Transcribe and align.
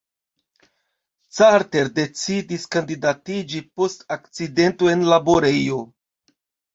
Carter 1.39 1.91
decidis 1.99 2.65
kandidatiĝi 2.75 3.61
post 3.81 4.07
akcidento 4.15 4.89
en 4.95 5.05
laborejo. 5.11 5.77